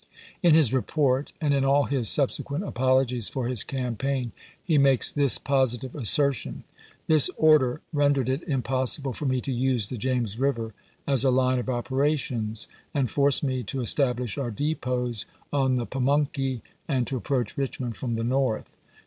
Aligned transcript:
In 0.41 0.55
his 0.55 0.73
report, 0.73 1.31
and 1.39 1.53
in 1.53 1.63
all 1.63 1.83
his 1.83 2.09
subsequent 2.09 2.63
apologies 2.63 3.29
for 3.29 3.47
his 3.47 3.63
campaign, 3.63 4.31
he 4.63 4.79
makes 4.79 5.11
this 5.11 5.37
positive 5.37 5.93
assertion;" 5.93 6.63
This 7.05 7.29
order 7.37 7.81
rendered 7.93 8.27
it 8.27 8.41
impossible 8.47 9.13
for 9.13 9.27
me 9.27 9.41
to 9.41 9.51
use 9.51 9.89
the 9.89 9.97
James 9.99 10.39
River 10.39 10.73
as 11.05 11.23
a 11.23 11.29
line 11.29 11.59
of 11.59 11.69
operations, 11.69 12.67
and 12.95 13.11
forced 13.11 13.43
me 13.43 13.61
to 13.65 13.79
establish 13.79 14.39
our 14.39 14.49
depots 14.49 15.27
on 15.53 15.75
the 15.75 15.85
Pamunkey 15.85 16.63
and 16.87 17.05
P.M.' 17.05 17.05
to 17.05 17.17
approach 17.17 17.55
Richmond 17.55 17.95
from 17.95 18.15
the 18.15 18.23
north."' 18.23 18.71